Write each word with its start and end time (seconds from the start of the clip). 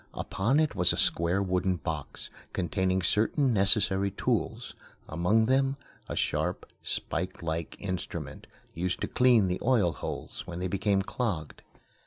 Upon 0.15 0.59
it 0.59 0.73
was 0.73 0.91
a 0.91 0.97
square 0.97 1.43
wooden 1.43 1.75
box, 1.75 2.31
containing 2.53 3.03
certain 3.03 3.53
necessary 3.53 4.09
tools, 4.09 4.73
among 5.07 5.45
them 5.45 5.77
a 6.09 6.15
sharp, 6.15 6.65
spike 6.81 7.43
like 7.43 7.75
instrument, 7.79 8.47
used 8.73 8.99
to 9.01 9.07
clean 9.07 9.47
the 9.47 9.59
oil 9.61 9.91
holes 9.93 10.41
when 10.47 10.57
they 10.57 10.67
became 10.67 11.03
clogged. 11.03 11.61